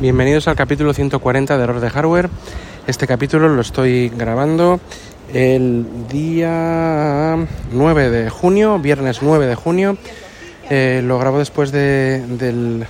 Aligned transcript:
Bienvenidos 0.00 0.46
al 0.46 0.54
capítulo 0.54 0.94
140 0.94 1.58
de 1.58 1.64
Error 1.64 1.80
de 1.80 1.90
Hardware. 1.90 2.30
Este 2.86 3.08
capítulo 3.08 3.48
lo 3.48 3.60
estoy 3.60 4.10
grabando 4.10 4.78
el 5.34 5.86
día 6.08 7.36
9 7.72 8.08
de 8.08 8.30
junio, 8.30 8.78
viernes 8.78 9.22
9 9.22 9.48
de 9.48 9.56
junio. 9.56 9.96
Eh, 10.70 11.02
lo 11.04 11.18
grabo 11.18 11.40
después 11.40 11.72
de, 11.72 12.24
del, 12.28 12.86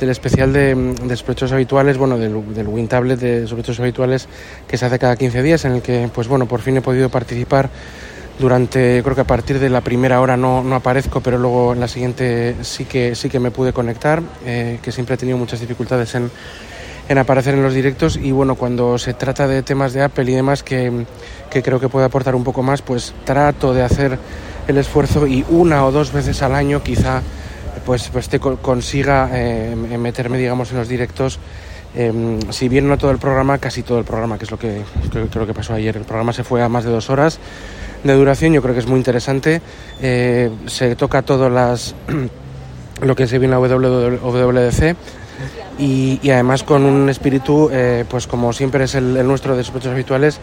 del, 0.00 0.08
especial 0.08 0.52
de, 0.52 0.74
de, 0.74 1.54
habituales, 1.54 1.98
bueno, 1.98 2.18
del, 2.18 2.52
del 2.52 2.66
WinTablet 2.66 3.20
de 3.20 3.46
sospechosos 3.46 3.78
habituales 3.78 4.26
que 4.66 4.76
se 4.76 4.86
hace 4.86 4.98
cada 4.98 5.14
15 5.14 5.44
días, 5.44 5.64
en 5.64 5.74
el 5.74 5.82
que, 5.82 6.10
pues 6.12 6.26
bueno, 6.26 6.46
por 6.46 6.62
fin 6.62 6.76
he 6.76 6.82
podido 6.82 7.10
participar 7.10 7.70
durante, 8.40 9.02
creo 9.02 9.14
que 9.14 9.20
a 9.20 9.26
partir 9.26 9.58
de 9.58 9.68
la 9.68 9.82
primera 9.82 10.20
hora 10.20 10.36
no, 10.36 10.64
no 10.64 10.74
aparezco, 10.74 11.20
pero 11.20 11.36
luego 11.36 11.74
en 11.74 11.80
la 11.80 11.88
siguiente 11.88 12.56
sí 12.62 12.86
que, 12.86 13.14
sí 13.14 13.28
que 13.28 13.38
me 13.38 13.50
pude 13.50 13.74
conectar, 13.74 14.22
eh, 14.46 14.78
que 14.82 14.90
siempre 14.90 15.14
he 15.14 15.18
tenido 15.18 15.36
muchas 15.36 15.60
dificultades 15.60 16.14
en, 16.14 16.30
en 17.08 17.18
aparecer 17.18 17.54
en 17.54 17.62
los 17.62 17.74
directos 17.74 18.16
y 18.16 18.32
bueno, 18.32 18.54
cuando 18.54 18.96
se 18.96 19.12
trata 19.12 19.46
de 19.46 19.62
temas 19.62 19.92
de 19.92 20.02
Apple 20.02 20.30
y 20.30 20.34
demás 20.34 20.62
que, 20.62 21.04
que 21.50 21.62
creo 21.62 21.78
que 21.78 21.90
puede 21.90 22.06
aportar 22.06 22.34
un 22.34 22.42
poco 22.42 22.62
más, 22.62 22.80
pues 22.80 23.14
trato 23.24 23.74
de 23.74 23.82
hacer 23.82 24.18
el 24.66 24.78
esfuerzo 24.78 25.26
y 25.26 25.44
una 25.50 25.84
o 25.84 25.92
dos 25.92 26.10
veces 26.10 26.40
al 26.40 26.54
año 26.54 26.82
quizá 26.82 27.20
pues, 27.84 28.08
pues 28.08 28.30
te 28.30 28.40
consiga 28.40 29.28
eh, 29.34 29.76
meterme 29.76 30.38
digamos 30.38 30.70
en 30.70 30.78
los 30.78 30.88
directos 30.88 31.38
eh, 31.94 32.38
si 32.50 32.68
bien 32.68 32.88
no 32.88 32.96
todo 32.96 33.10
el 33.10 33.18
programa, 33.18 33.58
casi 33.58 33.82
todo 33.82 33.98
el 33.98 34.04
programa, 34.04 34.38
que 34.38 34.44
es 34.44 34.50
lo 34.52 34.58
que 34.60 34.82
creo, 35.10 35.26
creo, 35.26 35.44
que 35.44 35.54
pasó 35.54 35.74
ayer. 35.74 35.96
El 35.96 36.04
programa 36.04 36.32
se 36.32 36.44
fue 36.44 36.62
a 36.62 36.68
más 36.68 36.84
de 36.84 36.90
dos 36.90 37.10
horas 37.10 37.40
de 38.04 38.14
duración, 38.14 38.52
yo 38.52 38.62
creo 38.62 38.74
que 38.74 38.80
es 38.80 38.86
muy 38.86 38.98
interesante. 38.98 39.60
Eh, 40.00 40.50
se 40.66 40.96
toca 40.96 41.22
todas 41.22 41.52
las 41.52 41.94
lo 43.02 43.14
que 43.14 43.26
se 43.26 43.38
viene 43.38 43.54
en 43.54 43.62
la 43.62 44.18
WWDC 44.18 44.96
y, 45.78 46.30
además 46.30 46.62
con 46.62 46.84
un 46.84 47.08
espíritu, 47.08 47.70
eh, 47.72 48.04
pues 48.08 48.26
como 48.26 48.52
siempre 48.52 48.84
es 48.84 48.94
el, 48.94 49.26
nuestro 49.26 49.56
de 49.56 49.64
sospechosos 49.64 49.92
habituales, 49.92 50.38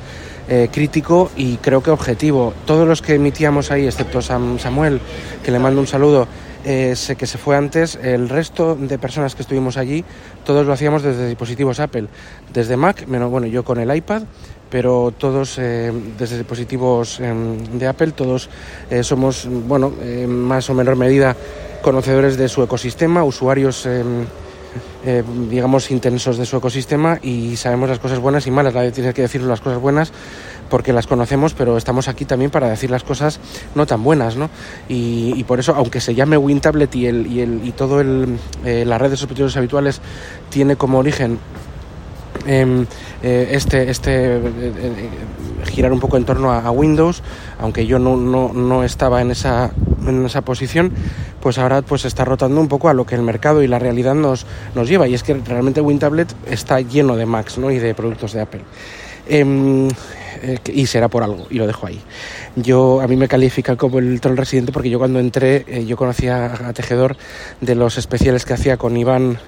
eh, 0.50 0.70
crítico 0.72 1.32
y 1.36 1.58
creo 1.58 1.84
que 1.84 1.92
objetivo. 1.92 2.54
Todos 2.66 2.88
los 2.88 3.02
que 3.02 3.16
emitíamos 3.16 3.70
ahí, 3.70 3.86
excepto 3.86 4.22
Sam, 4.22 4.58
Samuel, 4.58 5.00
que 5.44 5.52
le 5.52 5.60
mando 5.60 5.80
un 5.82 5.88
saludo, 5.88 6.28
sé 6.64 7.16
que 7.16 7.28
se 7.28 7.38
fue 7.38 7.56
antes, 7.56 7.98
el 8.02 8.28
resto 8.28 8.76
de 8.76 9.00
personas 9.00 9.36
que 9.36 9.42
estuvimos 9.42 9.78
allí, 9.78 10.04
todos 10.44 10.66
lo 10.66 10.74
hacíamos 10.74 11.02
desde 11.02 11.26
dispositivos 11.26 11.80
Apple, 11.80 12.08
desde 12.54 12.76
Mac, 12.76 13.08
menos 13.08 13.32
bueno, 13.32 13.48
yo 13.48 13.64
con 13.64 13.80
el 13.80 13.96
iPad, 13.96 14.24
pero 14.70 15.14
todos 15.18 15.58
eh, 15.60 15.92
desde 16.18 16.38
dispositivos 16.38 17.20
eh, 17.20 17.34
de 17.74 17.88
Apple, 17.88 18.12
todos 18.12 18.50
eh, 18.90 19.04
somos, 19.04 19.48
bueno, 19.50 19.94
más 20.28 20.70
o 20.70 20.74
menor 20.74 20.96
medida 20.96 21.36
conocedores 21.82 22.38
de 22.38 22.50
su 22.50 22.64
ecosistema, 22.64 23.24
usuarios, 23.24 23.88
digamos, 25.50 25.90
intensos 25.92 26.38
de 26.38 26.46
su 26.46 26.58
ecosistema 26.58 27.20
y 27.22 27.56
sabemos 27.56 27.88
las 27.88 28.00
cosas 28.00 28.20
buenas 28.20 28.46
y 28.48 28.52
malas. 28.52 28.74
Nadie 28.74 28.92
tiene 28.92 29.14
que 29.14 29.22
decir 29.22 29.42
las 29.42 29.62
cosas 29.62 29.80
buenas 29.80 30.12
porque 30.70 30.92
las 30.92 31.08
conocemos, 31.08 31.54
pero 31.54 31.78
estamos 31.78 32.10
aquí 32.10 32.26
también 32.26 32.52
para 32.52 32.68
decir 32.68 32.92
las 32.92 33.04
cosas 33.04 33.40
no 33.76 33.86
tan 33.86 34.04
buenas, 34.04 34.36
¿no? 34.36 34.50
Y, 34.90 35.34
y 35.38 35.44
por 35.46 35.60
eso, 35.60 35.76
aunque 35.76 36.02
se 36.02 36.14
llame 36.14 36.36
WinTablet 36.38 36.94
y, 36.96 37.06
el, 37.06 37.28
y, 37.28 37.40
el, 37.40 37.62
y 37.64 37.72
todo 37.72 38.02
el, 38.02 38.38
la 38.64 38.98
red 38.98 39.12
de 39.12 39.18
sospechosos 39.18 39.56
habituales 39.56 40.02
tiene 40.50 40.76
como 40.76 40.98
origen 40.98 41.40
eh, 42.48 43.50
este, 43.52 43.90
este 43.90 44.38
eh, 44.38 45.10
girar 45.66 45.92
un 45.92 46.00
poco 46.00 46.18
en 46.18 46.26
torno 46.26 46.52
a, 46.52 46.72
Windows, 46.72 47.22
aunque 47.60 47.86
yo 47.86 48.00
no, 48.00 48.16
no, 48.16 48.54
no 48.54 48.84
estaba 48.84 49.22
en 49.22 49.32
esa, 49.32 49.72
en 50.08 50.26
esa 50.26 50.42
posición, 50.42 50.92
pues 51.42 51.58
ahora 51.58 51.82
pues 51.82 52.06
está 52.06 52.26
rotando 52.26 52.62
un 52.62 52.68
poco 52.68 52.90
a 52.90 52.94
lo 52.94 53.06
que 53.06 53.16
el 53.16 53.22
mercado 53.22 53.62
y 53.64 53.68
la 53.68 53.80
realidad 53.80 54.16
nos, 54.16 54.46
nos 54.76 54.88
lleva. 54.88 55.08
Y 55.08 55.14
es 55.14 55.24
que 55.24 55.34
realmente 55.34 55.82
WinTablet 55.82 56.34
está 56.50 56.80
lleno 56.82 57.16
de 57.16 57.26
Macs 57.26 57.58
¿no? 57.58 57.72
y 57.72 57.80
de 57.80 57.94
productos 57.94 58.34
de 58.34 58.42
Apple. 58.42 58.62
Eh, 59.28 59.90
eh, 60.48 60.60
y 60.74 60.86
será 60.88 61.10
por 61.10 61.24
algo, 61.24 61.46
y 61.50 61.56
lo 61.56 61.68
dejo 61.68 61.88
ahí. 61.88 62.00
Yo, 62.56 63.02
a 63.02 63.08
mí 63.08 63.18
me 63.18 63.28
califica 63.28 63.76
como 63.76 64.00
el 64.00 64.22
troll 64.22 64.38
residente 64.38 64.72
porque 64.72 64.90
yo 64.90 64.98
cuando 64.98 65.20
entré, 65.20 65.66
eh, 65.68 65.86
yo 65.86 65.98
conocía 65.98 66.68
a, 66.68 66.74
Tejedor 66.74 67.18
de 67.60 67.76
los 67.76 67.98
especiales 67.98 68.46
que 68.46 68.54
hacía 68.54 68.78
con 68.78 68.96
Iván 68.96 69.40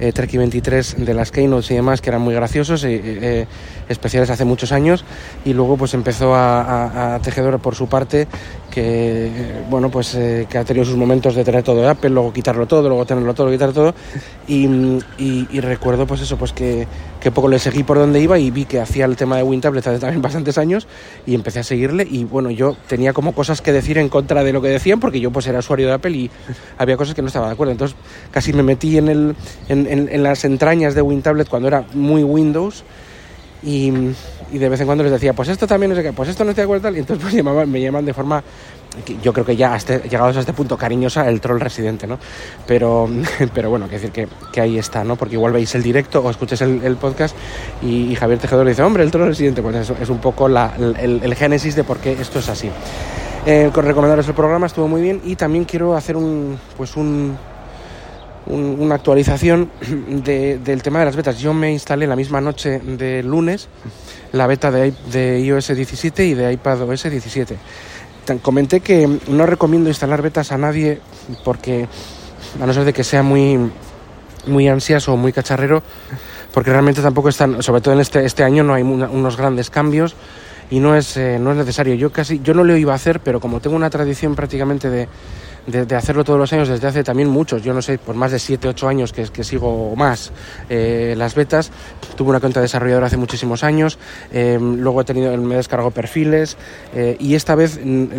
eh, 0.00 0.12
Treki 0.12 0.36
23 0.36 1.04
de 1.04 1.14
las 1.14 1.30
Keynotes 1.30 1.70
y 1.70 1.74
demás, 1.74 2.00
que 2.00 2.10
eran 2.10 2.22
muy 2.22 2.34
graciosos, 2.34 2.82
eh, 2.84 3.46
especiales 3.88 4.30
hace 4.30 4.44
muchos 4.44 4.72
años, 4.72 5.04
y 5.44 5.52
luego 5.52 5.76
pues 5.76 5.94
empezó 5.94 6.34
a 6.34 7.20
Tejedor 7.22 7.60
por 7.60 7.76
su 7.76 7.88
parte, 7.88 8.26
que 8.78 9.30
bueno, 9.68 9.90
pues 9.90 10.16
que 10.48 10.58
ha 10.58 10.64
tenido 10.64 10.84
sus 10.84 10.96
momentos 10.96 11.34
de 11.34 11.44
tener 11.44 11.64
todo 11.64 11.80
de 11.80 11.88
Apple, 11.88 12.10
luego 12.10 12.32
quitarlo 12.32 12.66
todo, 12.66 12.88
luego 12.88 13.04
tenerlo 13.04 13.34
todo, 13.34 13.50
quitarlo 13.50 13.74
todo, 13.74 13.94
y, 14.46 14.66
y, 15.18 15.48
y 15.50 15.60
recuerdo 15.60 16.06
pues 16.06 16.20
eso, 16.20 16.36
pues 16.36 16.52
que, 16.52 16.86
poco 17.34 17.48
le 17.48 17.58
seguí 17.58 17.82
por 17.82 17.98
donde 17.98 18.20
iba 18.20 18.38
y 18.38 18.50
vi 18.50 18.64
que 18.64 18.80
hacía 18.80 19.04
el 19.04 19.16
tema 19.16 19.36
de 19.36 19.42
WinTablet 19.42 19.86
hace 19.86 19.98
también 19.98 20.22
bastantes 20.28 20.56
años 20.58 20.86
y 21.26 21.34
empecé 21.34 21.58
a 21.58 21.62
seguirle 21.64 22.06
y 22.08 22.24
bueno, 22.24 22.50
yo 22.50 22.76
tenía 22.86 23.12
como 23.12 23.34
cosas 23.34 23.60
que 23.60 23.72
decir 23.72 23.98
en 23.98 24.08
contra 24.08 24.44
de 24.44 24.52
lo 24.52 24.62
que 24.62 24.68
decían 24.68 25.00
porque 25.00 25.18
yo 25.18 25.32
pues 25.32 25.46
era 25.48 25.58
usuario 25.58 25.88
de 25.88 25.94
Apple 25.94 26.12
y 26.12 26.30
había 26.78 26.96
cosas 26.96 27.14
que 27.14 27.22
no 27.22 27.28
estaba 27.28 27.48
de 27.48 27.54
acuerdo. 27.54 27.72
Entonces 27.72 27.96
casi 28.30 28.52
me 28.52 28.62
metí 28.62 28.96
en, 28.96 29.34
en 29.68 30.22
las 30.22 30.44
entrañas 30.44 30.94
de 30.94 31.02
WinTablet 31.02 31.48
cuando 31.48 31.68
era 31.68 31.84
muy 31.94 32.22
Windows 32.22 32.84
y, 33.62 33.90
de 33.90 34.68
vez 34.68 34.80
en 34.80 34.86
cuando 34.86 35.04
les 35.04 35.12
decía, 35.12 35.32
pues 35.32 35.48
esto 35.48 35.66
también 35.66 35.90
no 35.90 35.96
sé 35.96 36.02
qué, 36.02 36.12
pues 36.12 36.28
esto 36.28 36.44
no 36.44 36.50
estoy 36.50 36.62
de 36.62 36.66
acuerdo, 36.66 36.96
y 36.96 37.00
entonces 37.00 37.22
pues 37.22 37.44
me 37.68 37.80
llaman 37.80 38.04
de 38.04 38.14
forma, 38.14 38.42
yo 39.22 39.32
creo 39.32 39.44
que 39.44 39.56
ya 39.56 39.74
hasta, 39.74 40.02
llegados 40.02 40.36
a 40.36 40.40
este 40.40 40.52
punto 40.52 40.76
cariñosa, 40.76 41.28
el 41.28 41.40
troll 41.40 41.60
residente, 41.60 42.06
¿no? 42.06 42.18
Pero, 42.66 43.08
pero 43.54 43.70
bueno, 43.70 43.86
quiero 43.86 44.02
decir 44.02 44.12
que, 44.12 44.28
que, 44.52 44.60
ahí 44.60 44.78
está, 44.78 45.04
¿no? 45.04 45.16
Porque 45.16 45.34
igual 45.34 45.52
veis 45.52 45.74
el 45.74 45.82
directo 45.82 46.20
o 46.20 46.30
escucháis 46.30 46.60
el, 46.60 46.96
podcast 46.96 47.36
y, 47.82 48.14
Javier 48.14 48.38
Tejedor 48.38 48.66
dice, 48.66 48.82
hombre, 48.82 49.02
el 49.02 49.10
troll 49.10 49.28
residente, 49.28 49.62
pues 49.62 49.76
eso 49.76 49.96
es 50.00 50.08
un 50.08 50.18
poco 50.18 50.48
la, 50.48 50.74
el, 50.78 51.20
el, 51.22 51.34
génesis 51.34 51.74
de 51.74 51.84
por 51.84 51.98
qué 51.98 52.12
esto 52.12 52.38
es 52.38 52.48
así. 52.48 52.70
Eh, 53.46 53.70
recomendaros 53.74 54.28
el 54.28 54.34
programa, 54.34 54.66
estuvo 54.66 54.88
muy 54.88 55.00
bien 55.00 55.20
y 55.24 55.36
también 55.36 55.64
quiero 55.64 55.96
hacer 55.96 56.16
un, 56.16 56.58
pues 56.76 56.96
un, 56.96 57.36
un, 58.48 58.76
una 58.78 58.96
actualización 58.96 59.70
de, 60.08 60.58
del 60.58 60.82
tema 60.82 60.98
de 61.00 61.04
las 61.04 61.16
betas. 61.16 61.38
Yo 61.38 61.54
me 61.54 61.72
instalé 61.72 62.06
la 62.06 62.16
misma 62.16 62.40
noche 62.40 62.80
de 62.80 63.22
lunes 63.22 63.68
la 64.32 64.46
beta 64.46 64.70
de, 64.70 64.92
de 65.10 65.40
iOS 65.40 65.68
17 65.68 66.26
y 66.26 66.34
de 66.34 66.52
iPadOS 66.52 67.04
17. 67.04 67.56
Comenté 68.42 68.80
que 68.80 69.08
no 69.28 69.46
recomiendo 69.46 69.88
instalar 69.88 70.20
betas 70.20 70.52
a 70.52 70.58
nadie 70.58 71.00
porque, 71.44 71.88
a 72.60 72.66
no 72.66 72.74
ser 72.74 72.84
de 72.84 72.92
que 72.92 73.04
sea 73.04 73.22
muy, 73.22 73.58
muy 74.46 74.68
ansias 74.68 75.08
o 75.08 75.16
muy 75.16 75.32
cacharrero, 75.32 75.82
porque 76.52 76.70
realmente 76.70 77.00
tampoco 77.00 77.30
están, 77.30 77.62
sobre 77.62 77.80
todo 77.80 77.94
en 77.94 78.00
este, 78.00 78.24
este 78.24 78.44
año 78.44 78.64
no 78.64 78.74
hay 78.74 78.82
una, 78.82 79.08
unos 79.08 79.38
grandes 79.38 79.70
cambios 79.70 80.14
y 80.70 80.80
no 80.80 80.94
es, 80.94 81.16
eh, 81.16 81.38
no 81.40 81.52
es 81.52 81.56
necesario. 81.56 81.94
Yo 81.94 82.12
casi, 82.12 82.40
yo 82.40 82.52
no 82.52 82.64
lo 82.64 82.76
iba 82.76 82.92
a 82.92 82.96
hacer, 82.96 83.20
pero 83.20 83.40
como 83.40 83.60
tengo 83.60 83.76
una 83.76 83.88
tradición 83.88 84.34
prácticamente 84.34 84.90
de, 84.90 85.08
de, 85.68 85.94
hacerlo 85.94 86.24
todos 86.24 86.38
los 86.38 86.52
años 86.52 86.68
desde 86.68 86.86
hace 86.86 87.04
también 87.04 87.28
muchos, 87.28 87.62
yo 87.62 87.74
no 87.74 87.82
sé, 87.82 87.98
por 87.98 88.14
más 88.14 88.32
de 88.32 88.38
7, 88.38 88.68
8 88.68 88.88
años 88.88 89.12
que, 89.12 89.24
que 89.24 89.44
sigo 89.44 89.94
más 89.96 90.32
eh, 90.68 91.14
las 91.16 91.34
betas. 91.34 91.70
Tuve 92.16 92.30
una 92.30 92.40
cuenta 92.40 92.60
desarrolladora 92.60 93.06
hace 93.06 93.16
muchísimos 93.16 93.62
años, 93.62 93.98
eh, 94.32 94.58
luego 94.60 95.02
he 95.02 95.04
tenido, 95.04 95.36
me 95.36 95.56
descargo 95.56 95.90
perfiles 95.90 96.56
eh, 96.94 97.16
y 97.20 97.34
esta 97.34 97.54
vez 97.54 97.78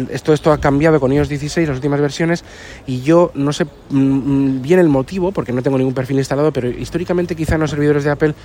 esto, 0.10 0.34
esto 0.34 0.52
ha 0.52 0.60
cambiado 0.60 1.00
con 1.00 1.12
iOS 1.12 1.30
16, 1.30 1.68
las 1.68 1.78
últimas 1.78 2.00
versiones, 2.00 2.44
y 2.86 3.02
yo 3.02 3.32
no 3.34 3.52
sé 3.52 3.66
mm, 3.90 4.62
bien 4.62 4.80
el 4.80 4.90
motivo, 4.90 5.32
porque 5.32 5.52
no 5.52 5.62
tengo 5.62 5.78
ningún 5.78 5.94
perfil 5.94 6.20
instalado, 6.20 6.54
pero 6.54 6.70
históricamente 6.70 7.36
quizá 7.36 7.56
en 7.56 7.62
los 7.62 7.72
servidores 7.72 8.04
de 8.04 8.12
Apple 8.12 8.36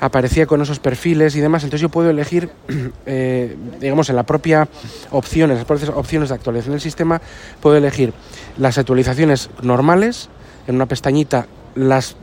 aparecía 0.00 0.46
con 0.46 0.62
esos 0.62 0.78
perfiles 0.78 1.36
y 1.36 1.40
demás, 1.40 1.64
entonces 1.64 1.80
yo 1.80 1.88
puedo 1.88 2.10
elegir, 2.10 2.50
eh, 3.06 3.56
digamos, 3.80 4.08
en 4.10 4.16
la 4.16 4.24
propia 4.24 4.68
opción, 5.10 5.50
en 5.50 5.56
las 5.56 5.66
propias 5.66 5.90
opciones 5.90 6.28
de 6.28 6.34
actualización 6.34 6.72
del 6.72 6.80
sistema, 6.80 7.20
puedo 7.60 7.76
elegir 7.76 8.12
las 8.58 8.78
actualizaciones 8.78 9.50
normales, 9.62 10.28
en 10.66 10.74
una 10.74 10.86
pestañita 10.86 11.46
las, 11.76 12.16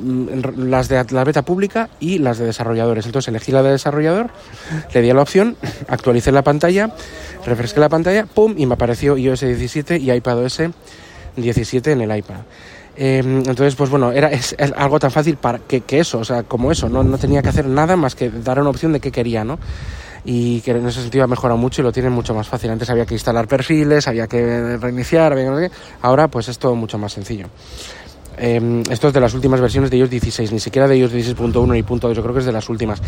las 0.58 0.90
de 0.90 1.06
la 1.12 1.24
beta 1.24 1.44
pública 1.44 1.90
y 2.00 2.18
las 2.18 2.40
de 2.40 2.46
desarrolladores. 2.46 3.06
Entonces 3.06 3.30
elegí 3.30 3.52
la 3.52 3.64
de 3.64 3.72
desarrollador, 3.72 4.32
le 4.94 5.02
di 5.02 5.10
a 5.10 5.14
la 5.14 5.22
opción, 5.22 5.56
actualicé 5.88 6.32
la 6.32 6.42
pantalla, 6.42 6.94
refresqué 7.46 7.80
la 7.80 7.90
pantalla, 7.90 8.26
pum, 8.26 8.56
y 8.58 8.66
me 8.66 8.74
apareció 8.74 9.18
iOS 9.18 9.42
17 9.42 9.98
y 9.98 10.12
iPadOS 10.12 10.64
17 11.38 11.92
en 11.92 12.02
el 12.02 12.18
iPad. 12.18 12.42
Em, 12.96 13.38
entonces, 13.38 13.76
pues 13.76 13.90
bueno, 13.90 14.12
era 14.12 14.30
es, 14.32 14.56
algo 14.76 15.00
tan 15.00 15.12
fácil 15.12 15.38
para 15.38 15.60
que, 15.60 15.84
eso, 15.90 16.20
o 16.20 16.26
sea, 16.26 16.44
como 16.44 16.72
eso, 16.72 16.90
no, 16.90 17.04
no 17.04 17.18
tenía 17.18 17.42
que 17.42 17.50
hacer 17.50 17.68
nada 17.68 17.96
más 17.96 18.16
que 18.16 18.30
dar 18.30 18.60
una 18.60 18.70
opción 18.70 18.94
de 18.94 19.00
qué 19.00 19.12
quería, 19.12 19.44
¿no? 19.44 19.60
y 20.26 20.62
que 20.62 20.72
en 20.72 20.88
ese 20.88 21.02
sentido 21.02 21.26
ha 21.26 21.28
mejorado 21.28 21.58
mucho 21.58 21.82
y 21.82 21.84
lo 21.84 21.92
tienen 21.92 22.14
mucho 22.14 22.34
más 22.34 22.48
fácil. 22.48 22.72
Antes 22.72 22.90
había 22.90 23.06
que 23.06 23.14
instalar 23.14 23.46
perfiles, 23.46 24.08
había 24.08 24.26
que 24.26 24.78
reiniciar, 24.78 25.34
había 25.34 25.52
que... 25.58 25.72
ahora 26.02 26.30
pues 26.30 26.48
es 26.48 26.58
todo 26.58 26.76
mucho 26.76 26.98
más 26.98 27.12
sencillo. 27.12 27.48
Eh, 28.38 28.84
esto 28.90 29.08
es 29.10 29.14
de 29.14 29.20
las 29.20 29.34
últimas 29.34 29.62
versiones 29.62 29.92
de 29.92 29.98
iOS 29.98 30.10
16, 30.10 30.52
ni 30.52 30.60
siquiera 30.60 30.88
de 30.88 30.98
iOS 30.98 31.14
16.1 31.14 31.72
ni 31.72 31.84
.2, 31.84 32.14
yo 32.14 32.22
creo 32.22 32.34
que 32.34 32.40
es 32.40 32.46
de 32.46 32.52
las 32.52 32.70
últimas. 32.70 33.02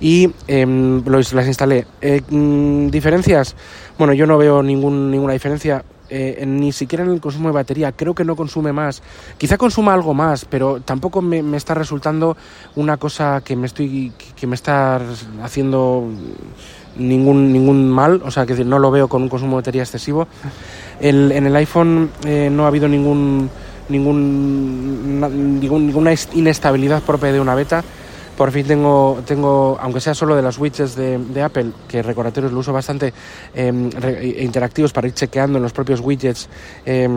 Y 0.00 0.30
eh, 0.48 0.66
las 1.06 1.46
instalé. 1.46 1.86
Eh, 2.00 2.22
mm, 2.28 2.88
¿Diferencias? 2.88 3.54
Bueno, 3.98 4.12
yo 4.12 4.26
no 4.26 4.38
veo 4.38 4.62
ningún, 4.62 5.10
ninguna 5.10 5.34
diferencia. 5.34 5.84
Eh, 6.14 6.44
ni 6.44 6.72
siquiera 6.72 7.04
en 7.04 7.10
el 7.10 7.22
consumo 7.22 7.48
de 7.48 7.54
batería, 7.54 7.90
creo 7.92 8.14
que 8.14 8.22
no 8.22 8.36
consume 8.36 8.70
más. 8.70 9.02
Quizá 9.38 9.56
consuma 9.56 9.94
algo 9.94 10.12
más, 10.12 10.44
pero 10.44 10.82
tampoco 10.82 11.22
me, 11.22 11.56
está 11.56 11.72
resultando 11.72 12.36
una 12.76 12.98
cosa 12.98 13.40
que 13.42 13.56
me 13.56 13.66
estoy 13.66 14.12
que 14.36 14.46
me 14.46 14.54
está 14.54 15.00
haciendo 15.42 16.06
ningún 16.96 17.50
ningún 17.50 17.88
mal, 17.88 18.20
o 18.26 18.30
sea, 18.30 18.44
que 18.44 18.62
no 18.62 18.78
lo 18.78 18.90
veo 18.90 19.08
con 19.08 19.22
un 19.22 19.30
consumo 19.30 19.52
de 19.52 19.62
batería 19.62 19.84
excesivo. 19.84 20.28
En 21.00 21.46
el 21.46 21.56
iPhone 21.56 22.10
eh, 22.26 22.50
no 22.52 22.64
ha 22.64 22.68
habido 22.68 22.88
ningún 22.88 23.48
ningún, 23.88 25.18
ninguna 25.18 26.12
inestabilidad 26.34 27.02
propia 27.02 27.32
de 27.32 27.40
una 27.40 27.54
beta. 27.54 27.82
Por 28.42 28.50
fin 28.50 28.66
tengo, 28.66 29.22
tengo 29.24 29.78
aunque 29.80 30.00
sea 30.00 30.16
solo 30.16 30.34
de 30.34 30.42
las 30.42 30.58
widgets 30.58 30.96
de, 30.96 31.42
Apple, 31.44 31.70
que 31.86 32.02
recordatorios 32.02 32.52
lo 32.52 32.58
uso 32.58 32.72
bastante, 32.72 33.14
eh, 33.54 34.36
interactivos 34.40 34.92
para 34.92 35.06
ir 35.06 35.14
chequeando 35.14 35.58
en 35.58 35.62
los 35.62 35.72
propios 35.72 36.00
widgets. 36.00 36.48
Eh, 36.84 37.08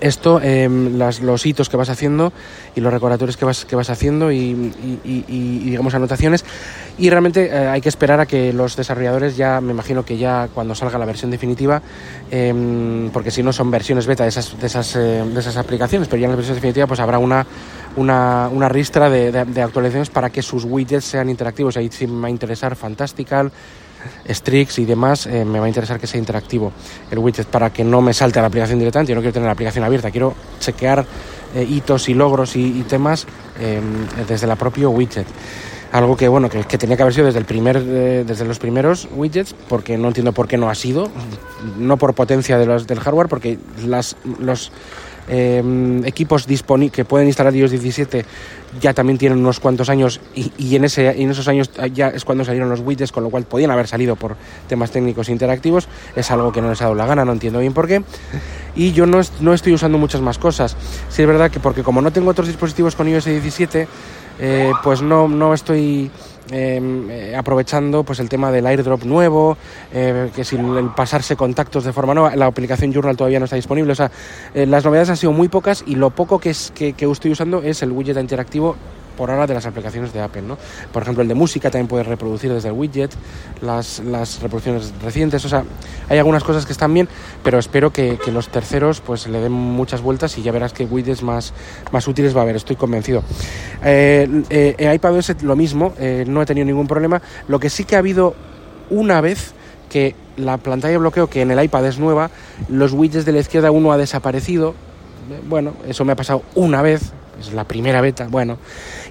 esto, 0.00 0.40
eh, 0.42 0.68
las, 0.68 1.20
los 1.20 1.46
hitos 1.46 1.68
que 1.68 1.76
vas 1.76 1.88
haciendo 1.88 2.32
y 2.74 2.80
los 2.80 2.92
recordatorios 2.92 3.36
que 3.36 3.44
vas, 3.44 3.64
que 3.64 3.76
vas 3.76 3.90
haciendo 3.90 4.32
y, 4.32 4.36
y, 4.36 5.00
y, 5.04 5.24
y 5.28 5.70
digamos 5.70 5.94
anotaciones. 5.94 6.44
Y 6.96 7.10
realmente 7.10 7.46
eh, 7.46 7.68
hay 7.68 7.80
que 7.80 7.88
esperar 7.88 8.20
a 8.20 8.26
que 8.26 8.52
los 8.52 8.76
desarrolladores 8.76 9.36
ya, 9.36 9.60
me 9.60 9.72
imagino 9.72 10.04
que 10.04 10.16
ya 10.16 10.48
cuando 10.54 10.74
salga 10.74 10.98
la 10.98 11.06
versión 11.06 11.30
definitiva, 11.30 11.82
eh, 12.30 13.10
porque 13.12 13.30
si 13.30 13.42
no 13.42 13.52
son 13.52 13.70
versiones 13.70 14.06
beta 14.06 14.22
de 14.22 14.28
esas, 14.28 14.58
de 14.58 14.66
esas, 14.66 14.94
eh, 14.96 15.24
de 15.24 15.40
esas 15.40 15.56
aplicaciones, 15.56 16.08
pero 16.08 16.20
ya 16.20 16.26
en 16.26 16.30
la 16.30 16.36
versión 16.36 16.54
definitiva 16.54 16.86
pues 16.86 17.00
habrá 17.00 17.18
una, 17.18 17.46
una, 17.96 18.48
una 18.52 18.68
ristra 18.68 19.10
de, 19.10 19.32
de, 19.32 19.44
de, 19.44 19.62
actualizaciones 19.62 20.10
para 20.10 20.30
que 20.30 20.42
sus 20.42 20.64
widgets 20.64 21.04
sean 21.04 21.28
interactivos. 21.28 21.76
Ahí 21.76 21.88
sí 21.90 22.06
me 22.06 22.22
va 22.22 22.26
a 22.28 22.30
interesar 22.30 22.76
Fantastical, 22.76 23.50
Strix 24.28 24.78
y 24.78 24.84
demás, 24.84 25.26
eh, 25.26 25.44
me 25.44 25.58
va 25.58 25.66
a 25.66 25.68
interesar 25.68 25.98
que 25.98 26.06
sea 26.06 26.18
interactivo 26.18 26.72
el 27.10 27.18
widget 27.18 27.46
para 27.46 27.70
que 27.70 27.84
no 27.84 28.00
me 28.00 28.12
salte 28.12 28.38
a 28.38 28.42
la 28.42 28.48
aplicación 28.48 28.78
directamente. 28.78 29.10
Yo 29.10 29.16
no 29.16 29.20
quiero 29.20 29.32
tener 29.32 29.46
la 29.46 29.52
aplicación 29.52 29.84
abierta, 29.84 30.10
quiero 30.10 30.34
chequear 30.60 31.04
eh, 31.54 31.62
hitos 31.62 32.08
y 32.08 32.14
logros 32.14 32.56
y, 32.56 32.82
temas 32.88 33.26
eh, 33.60 33.80
desde 34.26 34.46
la 34.46 34.56
propio 34.56 34.90
widget. 34.90 35.26
Algo 35.92 36.16
que 36.16 36.26
bueno 36.26 36.50
que, 36.50 36.64
que, 36.64 36.76
tenía 36.76 36.96
que 36.96 37.02
haber 37.02 37.14
sido 37.14 37.26
desde 37.26 37.38
el 37.38 37.44
primer 37.44 37.76
eh, 37.76 38.24
desde 38.26 38.44
los 38.44 38.58
primeros 38.58 39.06
widgets, 39.14 39.54
porque 39.68 39.96
no 39.96 40.08
entiendo 40.08 40.32
por 40.32 40.48
qué 40.48 40.56
no 40.56 40.68
ha 40.68 40.74
sido, 40.74 41.08
no 41.78 41.96
por 41.96 42.14
potencia 42.14 42.58
de 42.58 42.66
los, 42.66 42.88
del 42.88 42.98
hardware, 42.98 43.28
porque 43.28 43.58
las, 43.86 44.16
los 44.40 44.72
eh, 45.28 46.02
equipos 46.04 46.46
que 46.92 47.04
pueden 47.04 47.26
instalar 47.26 47.54
iOS 47.54 47.70
17 47.70 48.24
ya 48.80 48.92
también 48.92 49.18
tienen 49.18 49.38
unos 49.38 49.60
cuantos 49.60 49.88
años 49.88 50.20
y, 50.34 50.74
en, 50.74 50.84
ese, 50.84 51.08
en 51.22 51.30
esos 51.30 51.48
años 51.48 51.70
ya 51.92 52.08
es 52.08 52.24
cuando 52.24 52.44
salieron 52.44 52.68
los 52.68 52.80
widgets, 52.80 53.12
con 53.12 53.22
lo 53.22 53.30
cual 53.30 53.44
podían 53.44 53.70
haber 53.70 53.86
salido 53.86 54.16
por 54.16 54.36
temas 54.68 54.90
técnicos 54.90 55.28
interactivos. 55.28 55.88
Es 56.16 56.30
algo 56.30 56.52
que 56.52 56.60
no 56.60 56.70
les 56.70 56.80
ha 56.80 56.84
dado 56.84 56.96
la 56.96 57.06
gana, 57.06 57.24
no 57.24 57.32
entiendo 57.32 57.60
bien 57.60 57.72
por 57.72 57.86
qué. 57.86 58.02
Y 58.74 58.92
yo 58.92 59.06
no, 59.06 59.20
estoy 59.20 59.72
usando 59.72 59.98
muchas 59.98 60.20
más 60.20 60.38
cosas. 60.38 60.76
Sí 61.08 61.22
es 61.22 61.28
verdad 61.28 61.50
que 61.50 61.60
porque 61.60 61.82
como 61.82 62.02
no 62.02 62.10
tengo 62.10 62.30
otros 62.30 62.48
dispositivos 62.48 62.96
con 62.96 63.08
iOS 63.08 63.26
17, 63.26 63.88
eh, 64.40 64.72
pues 64.82 65.02
no 65.02 65.54
estoy 65.54 66.10
eh, 66.50 67.34
aprovechando 67.36 68.04
pues 68.04 68.20
el 68.20 68.28
tema 68.28 68.50
del 68.50 68.66
airdrop 68.66 69.04
nuevo, 69.04 69.56
eh, 69.92 70.30
que 70.34 70.44
sin 70.44 70.76
el 70.76 70.90
pasarse 70.90 71.36
contactos 71.36 71.84
de 71.84 71.92
forma 71.92 72.14
nueva, 72.14 72.36
la 72.36 72.46
aplicación 72.46 72.92
Journal 72.92 73.16
todavía 73.16 73.38
no 73.38 73.46
está 73.46 73.56
disponible, 73.56 73.92
o 73.92 73.94
sea, 73.96 74.10
eh, 74.54 74.66
las 74.66 74.84
novedades 74.84 75.10
han 75.10 75.16
sido 75.16 75.32
muy 75.32 75.48
pocas 75.48 75.84
y 75.86 75.94
lo 75.94 76.10
poco 76.10 76.38
que, 76.38 76.50
es, 76.50 76.72
que, 76.74 76.92
que 76.92 77.10
estoy 77.10 77.32
usando 77.32 77.62
es 77.62 77.82
el 77.82 77.92
widget 77.92 78.18
interactivo 78.18 78.76
por 79.16 79.30
ahora 79.30 79.46
de 79.46 79.54
las 79.54 79.66
aplicaciones 79.66 80.12
de 80.12 80.20
Apple, 80.20 80.42
¿no? 80.42 80.58
Por 80.92 81.02
ejemplo, 81.02 81.22
el 81.22 81.28
de 81.28 81.34
música 81.34 81.70
también 81.70 81.88
puedes 81.88 82.06
reproducir 82.06 82.52
desde 82.52 82.68
el 82.68 82.74
widget, 82.74 83.10
las, 83.60 84.00
reproducciones 84.40 84.92
recientes, 85.02 85.44
o 85.44 85.48
sea, 85.48 85.64
hay 86.08 86.18
algunas 86.18 86.44
cosas 86.44 86.66
que 86.66 86.72
están 86.72 86.92
bien, 86.92 87.08
pero 87.42 87.58
espero 87.58 87.92
que, 87.92 88.18
los 88.32 88.48
terceros 88.48 89.00
pues 89.00 89.28
le 89.28 89.38
den 89.40 89.52
muchas 89.52 90.00
vueltas 90.00 90.36
y 90.38 90.42
ya 90.42 90.50
verás 90.50 90.72
que 90.72 90.84
widgets 90.84 91.22
más, 91.22 91.52
más 91.92 92.08
útiles 92.08 92.34
va 92.34 92.40
a 92.40 92.42
haber, 92.42 92.56
estoy 92.56 92.74
convencido. 92.74 93.22
Eh, 93.84 94.42
eh, 94.50 94.74
en 94.78 95.46
lo 95.46 95.56
mismo, 95.56 95.92
eh, 95.98 96.24
no 96.26 96.42
he 96.42 96.46
tenido 96.46 96.66
ningún 96.66 96.88
problema, 96.88 97.22
lo 97.46 97.60
que 97.60 97.70
sí 97.70 97.84
que 97.84 97.96
ha 97.96 98.00
habido 98.00 98.34
una 98.90 99.20
vez 99.20 99.52
que 99.88 100.16
la 100.36 100.56
pantalla 100.56 100.92
de 100.92 100.98
bloqueo 100.98 101.28
que 101.28 101.42
en 101.42 101.50
el 101.50 101.62
iPad 101.62 101.86
es 101.86 101.98
nueva, 101.98 102.30
los 102.68 102.92
widgets 102.92 103.24
de 103.24 103.32
la 103.32 103.38
izquierda 103.38 103.70
uno 103.70 103.92
ha 103.92 103.96
desaparecido, 103.96 104.74
bueno, 105.48 105.74
eso 105.86 106.04
me 106.04 106.12
ha 106.12 106.16
pasado 106.16 106.42
una 106.54 106.82
vez, 106.82 107.12
es 107.38 107.52
la 107.52 107.64
primera 107.64 108.00
beta, 108.00 108.26
bueno. 108.28 108.58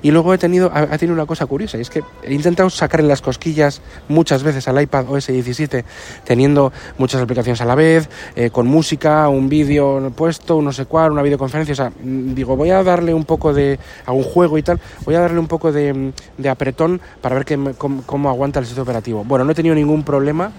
Y 0.02 0.12
luego 0.12 0.34
he 0.34 0.38
tenido, 0.38 0.72
ha, 0.74 0.98
tenido 0.98 1.14
una 1.14 1.26
cosa 1.26 1.46
curiosa, 1.46 1.78
es 1.78 1.90
que 1.90 2.04
he 2.24 2.34
intentado 2.34 2.70
sacar 2.70 3.00
en 3.00 3.08
las 3.08 3.22
cosquillas 3.22 3.82
muchas 4.08 4.44
veces 4.44 4.68
al 4.68 4.82
iPad 4.82 5.10
OS 5.10 5.28
17, 5.28 5.86
teniendo 6.24 6.74
muchas 6.98 7.22
aplicaciones 7.22 7.62
a 7.62 7.66
la 7.66 7.76
vez, 7.76 8.10
eh, 8.36 8.50
con 8.50 8.68
música, 8.68 9.30
un 9.30 9.50
vídeo 9.50 10.12
puesto, 10.16 10.62
no 10.62 10.72
sé 10.72 10.86
cuál, 10.86 11.12
una 11.12 11.22
videoconferencia, 11.22 11.74
o 11.74 11.76
sea, 11.76 11.92
digo, 12.02 12.56
voy 12.56 12.72
a 12.72 12.84
darle 12.84 13.14
un 13.14 13.26
poco 13.26 13.54
de, 13.54 13.80
a 14.06 14.12
juego 14.24 14.58
y 14.58 14.64
tal, 14.64 14.80
voy 15.06 15.16
a 15.16 15.20
darle 15.20 15.40
un 15.40 15.48
poco 15.48 15.72
de, 15.72 16.12
de 16.38 16.50
apretón 16.50 17.00
para 17.22 17.36
ver 17.36 17.46
que, 17.46 17.58
cómo, 17.78 18.04
cómo 18.06 18.30
aguanta 18.30 18.60
el 18.60 18.66
sistema 18.66 18.84
operativo. 18.84 19.24
Bueno, 19.24 19.46
no 19.46 19.52
he 19.52 19.56
tenido 19.56 19.76
ningún 19.76 20.04
problema, 20.04 20.52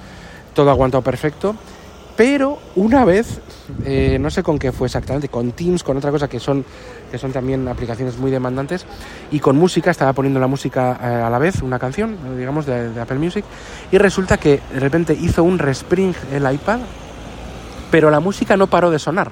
todo 0.55 0.71
ha 0.71 0.73
aguantado 0.73 1.03
perfecto, 1.03 1.57
pero 2.17 2.59
una 2.77 3.05
vez, 3.05 3.41
eh, 3.85 4.19
no 4.21 4.31
sé 4.31 4.43
con 4.43 4.59
qué 4.59 4.73
fue 4.73 4.87
exactamente, 4.87 5.29
con 5.29 5.53
Teams, 5.53 5.83
con 5.83 5.97
otra 5.97 6.11
cosa 6.11 6.29
que 6.29 6.39
son, 6.39 6.65
que 7.11 7.19
son 7.19 7.33
también 7.33 7.67
aplicaciones 7.67 8.19
muy 8.19 8.31
demandantes, 8.31 8.87
y 9.31 9.41
con 9.41 9.57
música, 9.57 9.91
estaba 9.91 10.13
poniendo 10.13 10.39
la 10.39 10.47
música 10.47 10.99
eh, 11.03 11.07
a 11.07 11.31
la 11.31 11.39
vez, 11.39 11.63
una 11.63 11.79
canción, 11.79 12.17
digamos, 12.37 12.67
de, 12.67 12.91
de, 12.91 13.01
Apple 13.01 13.19
Music, 13.19 13.45
y 13.91 13.99
resulta 13.99 14.37
que 14.37 14.61
de 14.73 14.81
repente 14.81 15.15
hizo 15.15 15.43
un 15.43 15.59
respring 15.59 16.15
el 16.33 16.51
iPad, 16.53 16.81
pero 17.91 18.11
la 18.11 18.21
música 18.21 18.57
no 18.57 18.67
paró 18.69 18.91
de 18.91 18.99
sonar. 18.99 19.31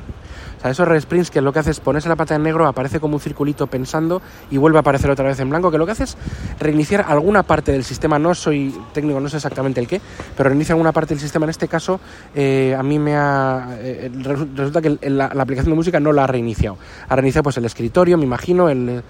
O 0.63 0.65
sea, 0.65 0.71
esos 0.71 0.87
resprints 0.87 1.29
que 1.33 1.41
lo 1.41 1.53
que 1.53 1.59
hace 1.59 1.73
es 1.73 1.81
ponerse 1.81 2.09
la 2.09 2.15
pata 2.15 2.37
en 2.37 2.45
negro, 2.45 2.69
aparece 2.69 3.01
como 3.01 3.15
un 3.15 3.21
circulito 3.21 3.67
pensando 3.67 4.23
y 4.49 4.59
vuelve 4.59 4.79
a 4.79 4.81
aparecer 4.83 5.11
otra 5.11 5.25
vez 5.25 5.41
en 5.41 5.51
blanco, 5.51 5.73
que 5.73 5.79
lo 5.79 5.87
que 5.87 5.91
hace 5.91 6.05
es 6.05 6.17
reiniciar 6.61 7.05
alguna 7.09 7.43
parte 7.43 7.73
del 7.73 7.83
sistema, 7.83 8.17
no 8.17 8.33
soy 8.33 8.73
técnico, 8.95 9.19
no 9.19 9.29
sé 9.29 9.39
exactamente 9.39 9.81
el 9.81 9.89
qué, 9.89 10.01
pero 10.37 10.51
reinicia 10.51 10.75
alguna 10.75 10.93
parte 10.93 11.15
del 11.15 11.21
sistema. 11.21 11.47
En 11.47 11.51
este 11.51 11.67
caso, 11.67 11.99
eh, 12.33 12.77
a 12.79 12.83
mí 12.85 13.01
me 13.01 13.17
ha... 13.17 13.77
Eh, 13.81 14.09
resulta 14.55 14.81
que 14.81 14.99
la, 15.11 15.25
aplicación 15.27 15.73
de 15.73 15.77
música 15.77 15.99
no 15.99 16.13
la 16.13 16.23
ha 16.23 16.27
reiniciado. 16.29 16.79
Ha 17.09 17.17
reiniciado 17.17 17.43
pues 17.43 17.57
el 17.57 17.65
escritorio, 17.65 18.17
me 18.17 18.25
imagino, 18.25 18.69
el, 18.69 19.03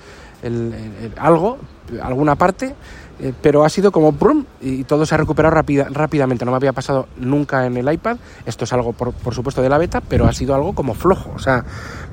el 0.43 1.13
algo, 1.19 1.59
alguna 2.03 2.35
parte, 2.35 2.75
eh, 3.21 3.33
pero 3.41 3.65
ha 3.65 3.69
sido 3.69 3.93
como 3.93 4.13
brum 4.13 4.45
y 4.61 4.85
todo 4.85 5.07
se 5.07 5.15
ha 5.15 5.19
recuperado 5.19 5.55
rápida, 5.55 5.87
rápidamente. 5.91 6.45
No 6.45 6.51
me 6.51 6.57
había 6.57 6.73
pasado 6.73 7.09
nunca 7.17 7.67
en 7.67 7.77
el 7.77 7.93
iPad. 7.93 8.17
Esto 8.47 8.65
es 8.65 8.73
algo, 8.73 8.93
por, 8.93 9.13
por, 9.13 9.35
supuesto, 9.35 9.63
de 9.63 9.69
la 9.69 9.79
beta, 9.79 10.01
pero 10.01 10.27
ha 10.27 10.33
sido 10.33 10.55
algo 10.55 10.75
como 10.75 10.95
flojo. 10.95 11.33
O 11.35 11.39
sea, 11.39 11.65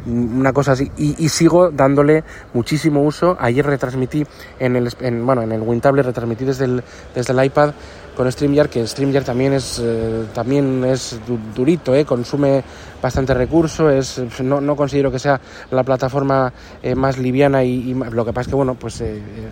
una 0.05 0.53
cosa 0.53 0.73
así. 0.73 0.91
Y, 0.97 1.23
y 1.23 1.29
sigo 1.29 1.71
dándole 1.71 2.23
muchísimo 2.53 3.01
uso. 3.01 3.37
Ayer 3.39 3.65
retransmití 3.65 4.25
en 4.59 4.75
el, 4.75 4.89
en, 4.99 5.25
bueno, 5.25 5.41
en 5.41 5.51
el 5.51 5.61
WinTable, 5.61 6.03
retransmití 6.03 6.45
desde 6.45 6.65
el, 6.65 6.83
desde 7.15 7.33
el 7.33 7.43
iPad 7.45 7.73
con 8.19 8.29
StreamYard, 8.29 8.69
que 8.69 8.85
StreamYard 8.85 9.23
también 9.23 9.53
es, 9.53 9.79
eh, 9.81 10.25
también 10.33 10.83
es 10.83 11.17
durito, 11.55 11.95
eh, 11.95 12.03
consume 12.03 12.61
bastante 13.01 13.33
recurso, 13.33 13.89
es, 13.89 14.21
no, 14.41 14.59
no, 14.59 14.75
considero 14.75 15.09
que 15.09 15.19
sea 15.19 15.39
la 15.71 15.83
plataforma 15.83 16.51
eh, 16.83 16.95
más 16.95 17.17
liviana 17.17 17.63
y, 17.63 17.91
y, 17.91 17.93
lo 17.93 18.25
que 18.25 18.33
pasa 18.33 18.41
es 18.41 18.47
que, 18.49 18.55
bueno, 18.55 18.75
pues 18.75 19.01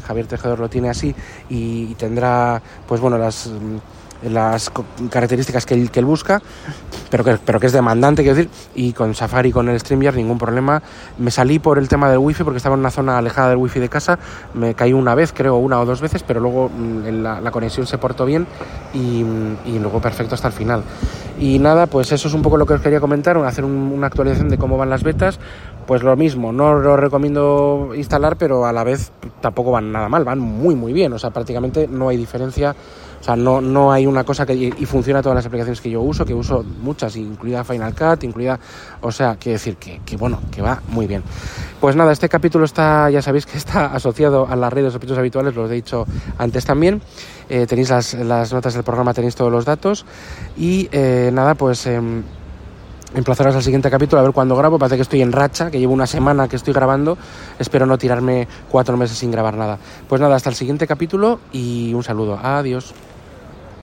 Javier 0.05 0.27
Tejedor 0.27 0.59
lo 0.59 0.67
tiene 0.67 0.89
así 0.89 1.15
y, 1.49 1.95
tendrá, 1.95 2.61
pues 2.87 3.01
bueno, 3.01 3.17
las 3.17 3.49
las 4.23 4.71
características 5.09 5.65
que 5.65 5.73
él, 5.75 5.91
que 5.91 5.99
él 5.99 6.05
busca, 6.05 6.41
pero 7.09 7.23
que, 7.23 7.37
pero 7.43 7.59
que 7.59 7.67
es 7.67 7.73
demandante, 7.73 8.23
quiero 8.23 8.35
decir, 8.35 8.51
y 8.75 8.93
con 8.93 9.15
Safari, 9.15 9.51
con 9.51 9.69
el 9.69 9.79
StreamYard, 9.79 10.15
ningún 10.15 10.37
problema. 10.37 10.81
Me 11.17 11.31
salí 11.31 11.59
por 11.59 11.77
el 11.77 11.87
tema 11.87 12.09
del 12.09 12.19
wifi 12.19 12.43
porque 12.43 12.57
estaba 12.57 12.73
en 12.75 12.79
una 12.79 12.91
zona 12.91 13.17
alejada 13.17 13.49
del 13.49 13.57
wifi 13.57 13.79
de 13.79 13.89
casa, 13.89 14.17
me 14.53 14.73
caí 14.73 14.93
una 14.93 15.15
vez, 15.15 15.33
creo, 15.33 15.57
una 15.57 15.79
o 15.79 15.85
dos 15.85 16.01
veces, 16.01 16.23
pero 16.23 16.39
luego 16.39 16.69
mm, 16.69 17.21
la, 17.21 17.51
conexión 17.51 17.87
se 17.87 17.97
portó 17.97 18.25
bien 18.25 18.45
y, 18.93 19.23
y, 19.65 19.79
luego 19.79 20.01
perfecto 20.01 20.35
hasta 20.35 20.47
el 20.47 20.53
final. 20.53 20.83
Y 21.39 21.59
nada, 21.59 21.85
pues 21.85 22.11
eso 22.11 22.27
es 22.27 22.33
un 22.33 22.41
poco 22.41 22.57
lo 22.57 22.65
que 22.65 22.73
os 22.73 22.81
quería 22.81 22.99
comentar, 22.99 23.37
hacer 23.37 23.63
un, 23.63 23.91
una 23.93 24.07
actualización 24.07 24.49
de 24.49 24.57
cómo 24.57 24.77
van 24.77 24.89
las 24.89 25.03
betas. 25.03 25.39
Pues 25.87 26.03
lo 26.03 26.15
mismo, 26.17 26.51
no 26.51 26.73
lo 26.75 26.97
recomiendo 26.97 27.93
instalar, 27.95 28.37
pero 28.37 28.65
a 28.65 28.73
la 28.73 28.83
vez 28.83 29.13
tampoco 29.39 29.71
van 29.71 29.89
nada 29.93 30.09
mal, 30.09 30.25
van 30.25 30.37
muy 30.37 30.75
muy 30.75 30.91
bien, 30.91 31.13
o 31.13 31.19
sea, 31.19 31.31
prácticamente 31.31 31.87
no 31.87 32.09
hay 32.09 32.17
diferencia 32.17 32.75
O 33.21 33.23
sea, 33.23 33.37
no, 33.37 33.61
no 33.61 33.91
hay 33.93 34.05
una 34.05 34.25
cosa 34.25 34.45
que 34.45 34.53
y 34.53 34.85
funciona 34.85 35.21
todas 35.21 35.37
las 35.37 35.45
aplicaciones 35.45 35.79
que 35.79 35.89
yo 35.89 36.01
uso, 36.01 36.25
que 36.25 36.33
uso 36.33 36.63
muchas, 36.81 37.15
incluida 37.15 37.63
Final 37.63 37.95
Cut, 37.95 38.25
incluida, 38.25 38.59
o 39.01 39.11
sea, 39.13 39.37
quiero 39.39 39.53
decir 39.53 39.77
que, 39.77 40.01
que 40.05 40.17
bueno, 40.17 40.41
que 40.51 40.61
va 40.61 40.81
muy 40.89 41.07
bien. 41.07 41.23
Pues 41.79 41.95
nada, 41.95 42.11
este 42.11 42.27
capítulo 42.27 42.65
está, 42.65 43.09
ya 43.09 43.21
sabéis 43.21 43.45
que 43.45 43.57
está 43.57 43.85
asociado 43.93 44.45
a 44.45 44.55
las 44.57 44.73
redes 44.73 44.87
de 44.87 44.91
sospechosos 44.91 45.19
habituales, 45.19 45.55
lo 45.55 45.67
he 45.67 45.73
dicho 45.73 46.05
antes 46.37 46.65
también. 46.65 47.01
Eh, 47.49 47.65
tenéis 47.65 47.89
las, 47.89 48.13
las, 48.13 48.51
notas 48.51 48.73
del 48.73 48.83
programa, 48.83 49.13
tenéis 49.13 49.35
todos 49.35 49.51
los 49.51 49.63
datos. 49.63 50.05
Y 50.57 50.89
eh, 50.91 51.29
nada, 51.31 51.55
pues 51.55 51.87
eh, 51.87 52.01
emplazaros 53.15 53.55
al 53.55 53.63
siguiente 53.63 53.89
capítulo 53.89 54.19
a 54.19 54.23
ver 54.23 54.33
cuándo 54.33 54.55
grabo. 54.55 54.77
Parece 54.77 54.97
que 54.97 55.01
estoy 55.01 55.21
en 55.21 55.31
racha, 55.31 55.71
que 55.71 55.79
llevo 55.79 55.93
una 55.93 56.07
semana 56.07 56.47
que 56.47 56.55
estoy 56.55 56.73
grabando. 56.73 57.17
Espero 57.59 57.85
no 57.85 57.97
tirarme 57.97 58.47
cuatro 58.69 58.97
meses 58.97 59.17
sin 59.17 59.31
grabar 59.31 59.55
nada. 59.55 59.77
Pues 60.07 60.21
nada, 60.21 60.35
hasta 60.35 60.49
el 60.49 60.55
siguiente 60.55 60.87
capítulo 60.87 61.39
y 61.51 61.93
un 61.93 62.03
saludo. 62.03 62.39
Adiós. 62.41 62.93